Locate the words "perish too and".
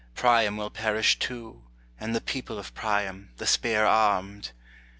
0.71-2.15